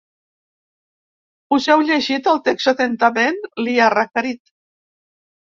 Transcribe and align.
Us 1.57 1.67
heu 1.73 1.83
llegit 1.89 2.31
el 2.33 2.41
text 2.47 2.71
atentament?, 2.73 3.39
li 3.67 3.79
ha 3.79 3.91
requerit. 3.99 4.43